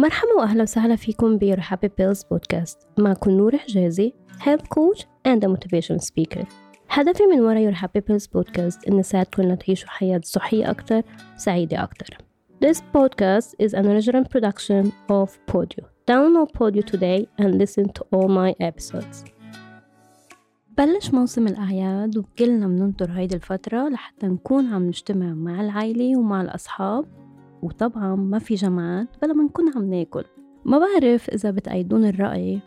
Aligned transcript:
مرحبا 0.00 0.32
وأهلا 0.38 0.62
وسهلا 0.62 0.96
فيكم 0.96 1.38
ب 1.38 1.42
Your 1.42 1.58
Happy 1.60 1.90
Pills 1.98 2.24
podcast 2.24 2.88
معكم 2.98 3.30
نور 3.30 3.56
حجازي 3.58 4.12
coach 4.48 5.00
and 5.28 5.44
a 5.44 5.48
motivational 5.48 6.00
speaker 6.00 6.44
هدفي 6.90 7.26
من 7.26 7.40
ورا 7.40 7.58
Your 7.58 7.72
Happy 7.76 8.00
Pills 8.00 8.26
podcast 8.26 8.88
إن 8.88 8.96
نساعدكم 8.96 9.42
لتعيشوا 9.42 9.88
حياة 9.88 10.20
صحية 10.24 10.70
أكتر 10.70 11.02
سعيدة 11.36 11.82
أكتر 11.82 12.18
This 12.64 12.80
podcast 12.94 13.54
is 13.64 13.74
an 13.74 13.86
original 13.86 14.24
production 14.24 14.92
of 15.08 15.28
Podio. 15.52 15.84
Download 16.10 16.50
Podio 16.58 16.82
today 16.92 17.26
and 17.38 17.58
listen 17.58 17.86
to 17.88 18.02
all 18.12 18.28
my 18.28 18.54
episodes. 18.60 19.24
بلش 20.78 21.14
موسم 21.14 21.46
الأعياد 21.46 22.18
وكلنا 22.18 22.66
بننطر 22.66 23.10
هيدي 23.10 23.34
الفترة 23.34 23.88
لحتى 23.88 24.26
نكون 24.26 24.66
عم 24.66 24.86
نجتمع 24.86 25.26
مع 25.26 25.60
العيلة 25.60 26.18
ومع 26.18 26.40
الأصحاب 26.40 27.19
وطبعا 27.62 28.14
ما 28.14 28.38
في 28.38 28.54
جماعات 28.54 29.08
بلا 29.22 29.32
ما 29.32 29.44
نكون 29.44 29.72
عم 29.76 29.90
ناكل. 29.90 30.24
ما 30.64 30.78
بعرف 30.78 31.28
إذا 31.30 31.50
بتأيدون 31.50 32.04
الرأي 32.04 32.60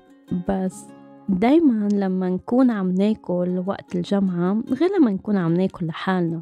بس 0.50 0.86
دايما 1.30 1.90
لما 1.94 2.30
نكون 2.30 2.72
عم 2.72 2.92
ناكل 2.92 3.64
وقت 3.68 3.96
الجمعة 3.96 4.64
غير 4.70 4.90
لما 5.00 5.12
نكون 5.12 5.38
عم 5.38 5.54
ناكل 5.54 5.86
لحالنا 5.86 6.42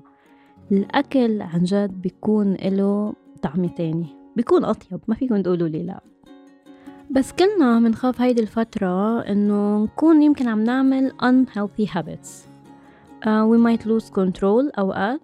الأكل 0.71 1.41
عن 1.41 1.63
جد 1.63 2.01
بيكون 2.01 2.53
له 2.53 3.13
طعم 3.41 3.65
تاني. 3.65 4.05
بيكون 4.35 4.65
أطيب 4.65 4.99
ما 5.07 5.15
فيكم 5.15 5.41
تقولوا 5.41 5.67
لي 5.67 5.83
لا. 5.83 6.01
بس 7.11 7.31
كلنا 7.31 7.79
منخاف 7.79 8.21
هيدي 8.21 8.41
الفترة 8.41 9.19
إنه 9.19 9.83
نكون 9.83 10.21
يمكن 10.23 10.47
عم 10.47 10.63
نعمل 10.63 11.11
unhealthy 11.11 11.85
habits. 11.85 12.47
Uh, 13.25 13.45
we 13.45 13.57
might 13.57 13.85
lose 13.85 14.09
control 14.09 14.79
أوقات. 14.79 15.21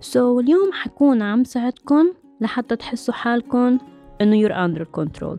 So 0.00 0.16
اليوم 0.16 0.72
حكون 0.72 1.22
عم 1.22 1.44
ساعدكم 1.44 2.12
لحتى 2.40 2.76
تحسوا 2.76 3.14
حالكم 3.14 3.78
إنه 4.20 4.48
you're 4.48 4.52
under 4.52 4.84
control. 5.00 5.38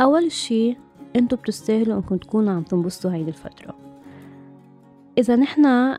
أول 0.00 0.32
شي 0.32 0.76
إنتوا 1.16 1.38
بتستاهلوا 1.38 1.96
إنكم 1.96 2.16
تكونوا 2.16 2.52
عم 2.52 2.62
تنبسطوا 2.62 3.12
هيدي 3.12 3.28
الفترة. 3.28 3.74
إذا 5.18 5.36
نحنا 5.36 5.98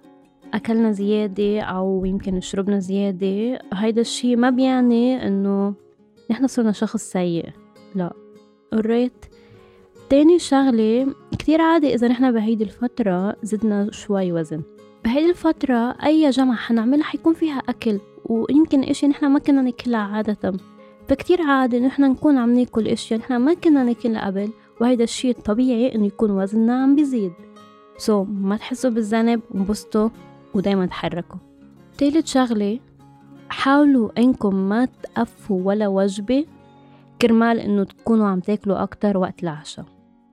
أكلنا 0.54 0.92
زيادة 0.92 1.62
أو 1.62 2.06
يمكن 2.06 2.42
شربنا 2.42 2.80
زيادة 2.80 3.60
هيدا 3.74 4.02
الشي 4.02 4.36
ما 4.36 4.50
بيعني 4.50 5.28
إنه 5.28 5.74
نحنا 6.32 6.48
صرنا 6.48 6.72
شخص 6.72 7.02
سيء. 7.02 7.50
لا. 7.96 8.14
قريت 8.74 9.26
تاني 10.10 10.40
شغلة 10.40 11.16
كتير 11.32 11.62
عادي 11.62 11.94
إذا 11.94 12.08
نحنا 12.08 12.32
بهيدي 12.32 12.64
الفترة 12.64 13.36
زدنا 13.44 13.92
شوي 13.92 14.32
وزن. 14.32 14.62
بهيدي 15.08 15.30
الفترة 15.30 15.96
أي 16.06 16.30
جمعة 16.30 16.58
حنعملها 16.58 17.04
حيكون 17.04 17.34
فيها 17.34 17.58
أكل 17.70 18.00
ويمكن 18.26 18.84
إشي 18.84 19.08
نحنا 19.08 19.28
ما 19.28 19.40
كنا 19.40 19.62
ناكلها 19.62 20.00
عادة. 20.00 20.54
فكتير 21.08 21.42
عادي 21.42 21.80
نحنا 21.80 22.08
نكون 22.08 22.38
عم 22.38 22.54
ناكل 22.54 22.88
إشياء 22.88 23.20
نحنا 23.20 23.38
ما 23.38 23.54
كنا 23.54 23.84
ناكلها 23.84 24.26
قبل 24.26 24.50
وهيدا 24.82 25.04
الشي 25.04 25.30
الطبيعي 25.30 25.96
إنه 25.96 26.06
يكون 26.06 26.32
وزننا 26.32 26.84
عم 26.84 26.96
بيزيد. 26.96 27.32
سو 27.98 28.24
so, 28.24 28.28
ما 28.30 28.58
تحسوا 28.58 28.90
بالذنب 28.90 29.42
وانبسطوا 29.52 30.10
ودايما 30.54 30.86
تحركوا. 30.86 31.40
تالت 31.98 32.28
شغلة 32.28 32.80
حاولوا 33.50 34.10
إنكم 34.18 34.56
ما 34.56 34.86
تقفوا 34.86 35.62
ولا 35.64 35.88
وجبة 35.88 36.46
كرمال 37.22 37.60
إنه 37.60 37.84
تكونوا 37.84 38.28
عم 38.28 38.40
تاكلوا 38.40 38.84
أكتر 38.84 39.18
وقت 39.18 39.44
العشاء 39.44 39.86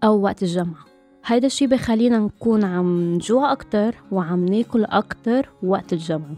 أو 0.04 0.22
وقت 0.22 0.42
الجمعة. 0.42 0.93
هيدا 1.26 1.46
الشي 1.46 1.66
بخلينا 1.66 2.18
نكون 2.18 2.64
عم 2.64 3.14
نجوع 3.14 3.52
أكتر 3.52 3.94
وعم 4.12 4.44
ناكل 4.44 4.84
أكتر 4.84 5.48
وقت 5.62 5.92
الجمعة. 5.92 6.36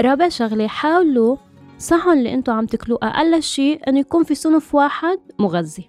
رابع 0.00 0.28
شغلة 0.28 0.66
حاولوا 0.66 1.36
صحن 1.78 2.10
اللي 2.10 2.34
أنتوا 2.34 2.54
عم 2.54 2.66
تاكلوه 2.66 2.98
أقل 3.02 3.42
شي 3.42 3.74
إنه 3.74 3.98
يكون 3.98 4.24
في 4.24 4.34
صنف 4.34 4.74
واحد 4.74 5.18
مغذي. 5.38 5.88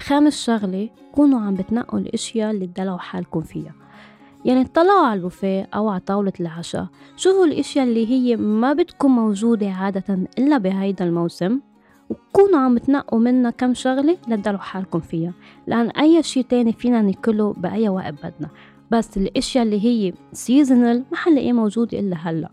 خامس 0.00 0.44
شغلة 0.44 0.88
كونوا 1.12 1.40
عم 1.40 1.54
بتنقوا 1.54 1.98
الأشياء 1.98 2.50
اللي 2.50 2.66
تدلعوا 2.66 2.98
حالكم 2.98 3.40
فيها. 3.40 3.74
يعني 4.44 4.60
اطلعوا 4.60 5.06
على 5.06 5.18
البوفيه 5.18 5.68
أو 5.74 5.88
على 5.88 6.00
طاولة 6.00 6.32
العشاء 6.40 6.86
شوفوا 7.16 7.44
الأشياء 7.46 7.84
اللي 7.84 8.06
هي 8.10 8.36
ما 8.36 8.72
بتكون 8.72 9.10
موجودة 9.10 9.70
عادة 9.70 10.18
إلا 10.38 10.58
بهيدا 10.58 11.04
الموسم. 11.04 11.60
وكونوا 12.10 12.58
عم 12.60 12.78
تنقوا 12.78 13.18
منها 13.18 13.50
كم 13.50 13.74
شغلة 13.74 14.16
لتدللوا 14.28 14.58
حالكم 14.58 15.00
فيها. 15.00 15.32
لأن 15.66 15.90
أي 15.90 16.22
شي 16.22 16.42
تاني 16.42 16.72
فينا 16.72 17.02
ناكله 17.02 17.52
بأي 17.52 17.88
وقت 17.88 18.14
بدنا. 18.14 18.48
بس 18.90 19.16
الأشياء 19.16 19.64
اللي 19.64 19.84
هي 19.84 20.12
seasonal 20.32 21.04
ما 21.10 21.16
حنلاقيه 21.16 21.52
موجود 21.52 21.94
إلا 21.94 22.16
هلأ. 22.16 22.50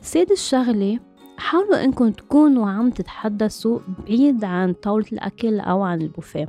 سادس 0.00 0.48
شغلة 0.48 0.98
حاولوا 1.38 1.84
إنكم 1.84 2.10
تكونوا 2.10 2.70
عم 2.70 2.90
تتحدثوا 2.90 3.78
بعيد 3.98 4.44
عن 4.44 4.72
طاولة 4.72 5.06
الأكل 5.12 5.60
أو 5.60 5.82
عن 5.82 6.02
البوفيه. 6.02 6.48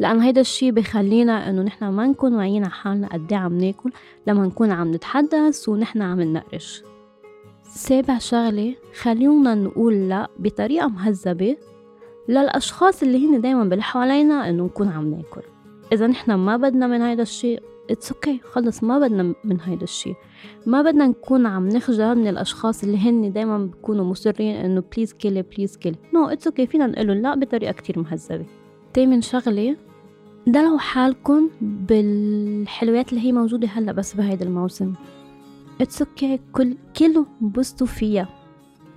لأن 0.00 0.20
هيدا 0.20 0.40
الشي 0.40 0.70
بخلينا 0.70 1.50
إنه 1.50 1.62
نحنا 1.62 1.90
ما 1.90 2.06
نكون 2.06 2.34
واعيين 2.34 2.64
على 2.64 2.72
حالنا 2.72 3.08
قد 3.08 3.32
عم 3.32 3.58
ناكل. 3.58 3.92
لما 4.26 4.46
نكون 4.46 4.70
عم 4.70 4.94
نتحدث 4.94 5.68
ونحن 5.68 6.02
عم 6.02 6.20
ننقرش 6.20 6.82
سابع 7.74 8.18
شغلة 8.18 8.74
خليونا 9.00 9.54
نقول 9.54 10.08
لا 10.08 10.30
بطريقة 10.38 10.88
مهذبة 10.88 11.56
للأشخاص 12.28 13.02
اللي 13.02 13.26
هن 13.26 13.40
دايما 13.40 13.64
بلحوا 13.64 14.02
علينا 14.02 14.48
إنه 14.48 14.64
نكون 14.64 14.88
عم 14.88 15.10
ناكل. 15.10 15.40
إذا 15.92 16.06
نحنا 16.06 16.36
ما 16.36 16.56
بدنا 16.56 16.86
من 16.86 17.02
هيدا 17.02 17.22
الشي 17.22 17.58
it's 17.90 18.12
okay 18.12 18.38
okay. 18.38 18.46
خلص 18.46 18.82
ما 18.82 18.98
بدنا 18.98 19.34
من 19.44 19.60
هيدا 19.60 19.82
الشي 19.82 20.14
ما 20.66 20.82
بدنا 20.82 21.06
نكون 21.06 21.46
عم 21.46 21.68
نخجل 21.68 22.14
من 22.14 22.28
الأشخاص 22.28 22.84
اللي 22.84 22.98
هن 22.98 23.32
دايما 23.32 23.58
بيكونوا 23.58 24.04
مصرين 24.04 24.56
إنه 24.56 24.82
please 24.96 25.12
كيلي 25.12 25.42
please 25.42 25.76
كيلي 25.76 25.96
no 26.14 26.26
it's 26.26 26.46
okay 26.46 26.66
فينا 26.66 26.86
نقول 26.86 27.22
لا 27.22 27.34
بطريقة 27.34 27.72
كتير 27.72 27.98
مهذبة. 27.98 28.46
تامن 28.94 29.20
شغلة 29.20 29.76
دلعوا 30.46 30.78
حالكم 30.78 31.50
بالحلويات 31.60 33.12
اللي 33.12 33.24
هي 33.24 33.32
موجودة 33.32 33.68
هلأ 33.68 33.92
بس 33.92 34.14
بهيدا 34.14 34.44
الموسم. 34.44 34.92
it's 35.80 36.02
okay. 36.02 36.40
كلوا 36.52 36.76
كلوا 36.98 37.26
انبسطوا 37.42 37.86
فيها 37.86 38.28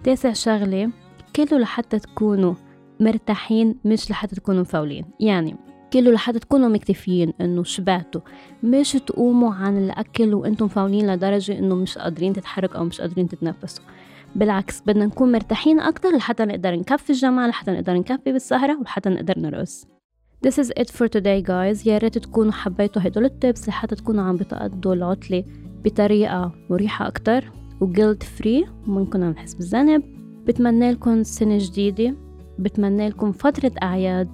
تاسع 0.04 0.34
شغلة. 0.34 0.92
كلوا 1.36 1.60
لحتى 1.60 2.00
تكونوا 2.00 2.54
مرتاحين 3.00 3.76
مش 3.86 4.12
لحتى 4.12 4.36
تكونوا 4.36 4.62
مفولين 4.62 5.06
يعني 5.20 5.56
كلوا 5.94 6.12
لحتى 6.12 6.40
تكونوا 6.40 6.70
مكتفيين 6.70 7.34
إنه 7.42 7.64
شبعتوا. 7.64 8.22
مش 8.64 8.92
تقوموا 8.92 9.54
عن 9.54 9.78
الأكل 9.78 10.34
وإنتم 10.34 10.68
مفولين 10.68 11.14
لدرجة 11.14 11.60
إنه 11.60 11.76
مش 11.76 11.98
قادرين 11.98 12.34
تتحركوا 12.34 12.78
أو 12.78 12.84
مش 12.84 13.02
قادرين 13.02 13.28
تتنفسوا. 13.28 13.84
بالعكس 14.36 14.82
بدنا 14.82 15.06
نكون 15.06 15.32
مرتاحين 15.32 15.80
أكتر 15.80 16.16
لحتى 16.16 16.46
نقدر 16.46 16.76
نكفي 16.76 17.10
الجمعة 17.10 17.48
لحتى 17.48 17.72
نقدر 17.72 17.94
نكفي 17.94 18.32
بالسهرة 18.32 18.80
ولحتى 18.80 19.10
نقدر 19.10 19.40
نرقص. 19.40 19.86
This 20.48 20.54
is 20.64 20.70
it 20.82 20.90
for 20.90 21.08
today 21.08 21.42
guys. 21.42 21.88
يا 21.88 21.98
ريت 21.98 22.18
تكونوا 22.18 22.52
حبيتوا 22.52 23.02
هدول 23.02 23.26
ال 23.26 23.34
tips 23.34 23.70
لحتى 23.70 23.96
تكونوا 23.96 24.24
عم 24.24 24.36
بتقضوا 24.36 24.94
العطلة. 24.94 25.44
بطريقة 25.86 26.52
مريحة 26.70 27.08
أكتر 27.08 27.52
وجلد 27.82 28.24
فري 28.24 28.66
نكون 28.88 29.24
عم 29.24 29.30
نحس 29.32 29.54
بالذنب. 29.54 30.04
بتمنى 30.46 30.92
لكم 30.92 31.24
سنة 31.24 31.58
جديدة. 31.62 32.16
بتمنى 32.60 33.10
لكم 33.10 33.32
فترة 33.32 33.72
أعياد 33.84 34.30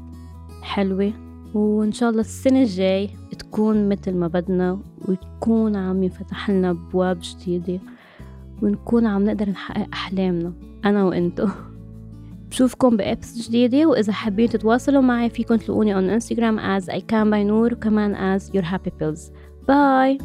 حلوة. 0.62 1.14
وإن 1.54 1.92
شاء 1.92 2.10
الله 2.10 2.22
السنة 2.22 2.62
الجاي 2.62 3.10
تكون 3.40 3.90
مثل 3.90 4.16
ما 4.16 4.28
بدنا 4.28 4.80
وتكون 5.08 5.76
عم 5.76 6.04
ينفتح 6.04 6.50
لنا 6.50 6.70
أبواب 6.70 7.20
جديدة 7.22 7.80
ونكون 8.62 9.06
عم 9.06 9.24
نقدر 9.24 9.50
نحقق 9.50 9.88
أحلامنا 9.94 10.54
أنا 10.86 11.04
وإنتو. 11.04 11.48
بشوفكم 12.50 12.98
بأبس 12.98 13.48
جديدة 13.48 13.86
وإذا 13.86 14.14
حابين 14.14 14.50
تتواصلوا 14.50 15.02
معي 15.02 15.30
فيكم 15.30 15.56
تلاقوني 15.56 15.96
on 15.96 16.22
Instagram 16.22 16.60
as 16.60 16.90
I 16.90 17.00
can 17.00 17.32
by 17.32 17.46
نور 17.46 17.74
وكمان 17.74 18.38
as 18.38 18.42
your 18.42 18.64
happy 18.64 18.92
pills. 19.02 19.32
باي 19.68 20.18